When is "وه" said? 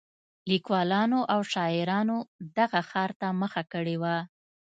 4.01-4.17